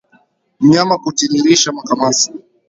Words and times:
Mnyama 0.61 0.95
kutiririsha 1.03 1.69
makamasi 1.77 2.29